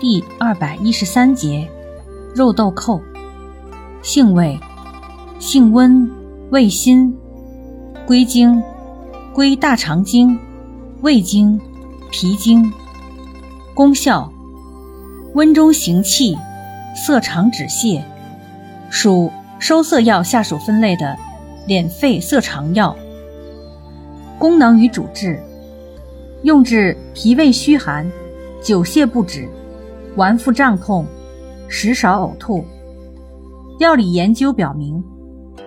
[0.00, 1.68] 第二百一十三节，
[2.32, 3.02] 肉豆蔻，
[4.00, 4.56] 性味，
[5.40, 6.08] 性温，
[6.50, 7.12] 味辛，
[8.06, 8.62] 归经，
[9.34, 10.38] 归大肠经、
[11.00, 11.60] 胃经、
[12.12, 12.72] 脾经。
[13.74, 14.32] 功效，
[15.34, 16.38] 温中行气，
[16.94, 18.00] 涩肠止泻，
[18.90, 21.16] 属收涩药下属分类的
[21.66, 22.96] 敛肺涩肠药。
[24.38, 25.42] 功能与主治，
[26.42, 28.08] 用治脾胃虚寒、
[28.62, 29.48] 久泻不止。
[30.18, 31.06] 脘腹胀痛、
[31.68, 32.64] 食少呕吐。
[33.78, 35.00] 药理研究表明，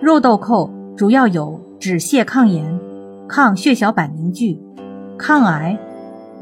[0.02, 2.78] 肉豆蔻主要有止泻抗炎、
[3.26, 4.60] 抗血小板凝聚、
[5.16, 5.78] 抗癌、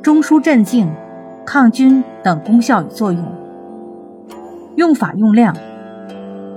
[0.02, 0.92] 中枢镇静、
[1.46, 3.24] 抗菌等功效与作用。
[4.74, 5.56] 用法用量：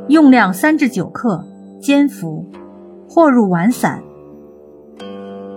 [0.07, 1.45] 用量三至九克，
[1.79, 2.47] 煎服，
[3.07, 4.01] 或入丸散。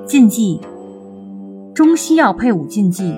[0.05, 0.61] 禁忌：
[1.75, 3.17] 中西药配伍禁忌。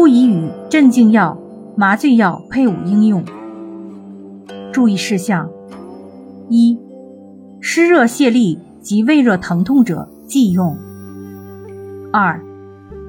[0.00, 1.38] 不宜与镇静药、
[1.76, 3.22] 麻醉药配伍应用。
[4.72, 5.50] 注意事项：
[6.48, 6.80] 一、
[7.60, 10.74] 湿热泻痢及胃热疼痛者忌用。
[12.10, 12.42] 二、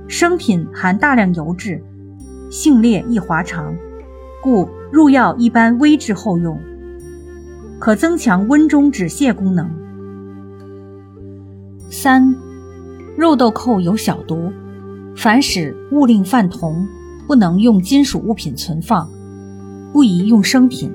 [0.09, 1.81] 生品含大量油脂，
[2.51, 3.73] 性烈易滑肠，
[4.43, 6.59] 故入药一般微制后用，
[7.79, 9.71] 可增强温中止泻功能。
[11.89, 12.35] 三、
[13.15, 14.51] 肉豆蔻有小毒。
[15.15, 16.87] 凡使物令犯同，
[17.27, 19.07] 不能用金属物品存放，
[19.93, 20.91] 不宜用生品。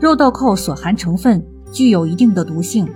[0.00, 2.86] 肉豆蔻所含成分具有一定的毒性，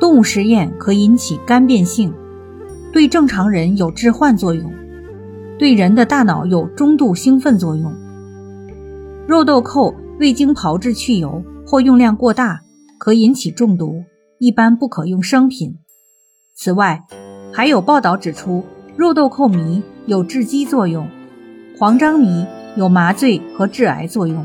[0.00, 2.12] 动物实验可引起肝变性，
[2.92, 4.72] 对正常人有致幻作用，
[5.58, 7.94] 对人的大脑有中度兴奋作用。
[9.26, 12.60] 肉豆蔻未经炮制去油或用量过大，
[12.98, 14.02] 可引起中毒，
[14.38, 15.76] 一般不可用生品。
[16.54, 17.04] 此外，
[17.52, 18.64] 还有报道指出。
[19.00, 21.08] 肉豆蔻醚有制肌作用，
[21.78, 24.44] 黄樟醚有麻醉和致癌作用。